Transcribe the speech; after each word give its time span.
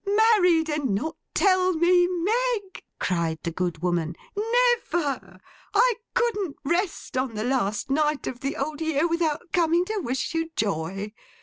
'Married, 0.03 0.67
and 0.67 0.95
not 0.95 1.15
tell 1.35 1.73
me, 1.73 2.07
Meg!' 2.07 2.81
cried 2.97 3.37
the 3.43 3.51
good 3.51 3.83
woman. 3.83 4.15
'Never! 4.35 5.39
I 5.75 5.93
couldn't 6.15 6.55
rest 6.63 7.15
on 7.15 7.35
the 7.35 7.43
last 7.43 7.91
night 7.91 8.25
of 8.25 8.39
the 8.39 8.55
Old 8.57 8.81
Year 8.81 9.07
without 9.07 9.51
coming 9.53 9.85
to 9.85 9.99
wish 9.99 10.33
you 10.33 10.49
joy. 10.55 11.13